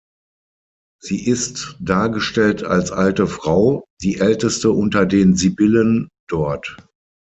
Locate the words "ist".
1.27-1.77